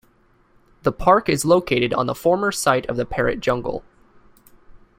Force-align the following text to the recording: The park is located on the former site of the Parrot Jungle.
The 0.81 0.91
park 0.91 1.29
is 1.29 1.45
located 1.45 1.93
on 1.93 2.07
the 2.07 2.15
former 2.15 2.51
site 2.51 2.87
of 2.87 2.97
the 2.97 3.05
Parrot 3.05 3.39
Jungle. 3.39 3.83